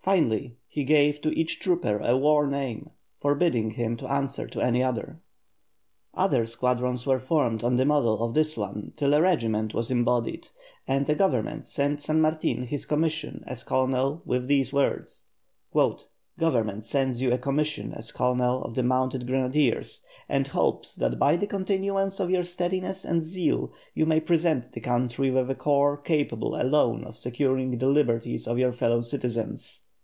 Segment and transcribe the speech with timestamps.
[0.00, 2.88] Finally, he gave to each trooper a war name,
[3.20, 5.20] forbidding him to answer to any other.
[6.14, 10.48] Other squadrons were formed on the model of this one till a regiment was embodied,
[10.86, 15.24] and Government sent San Martin his commission as colonel with these words:
[16.38, 21.36] "Government sends you a commission as colonel of the mounted grenadiers, and hopes that by
[21.36, 25.98] the continuance of your steadiness and zeal you may present the country with a corps
[25.98, 29.82] capable alone of securing the liberties of your fellow citizens."